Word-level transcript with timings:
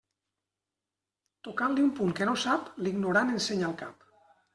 Tocant-li 1.47 1.83
un 1.87 1.91
punt 1.99 2.15
que 2.19 2.27
no 2.29 2.33
sap, 2.45 2.71
l'ignorant 2.87 3.31
ensenya 3.35 3.69
el 3.69 3.77
cap. 3.83 4.09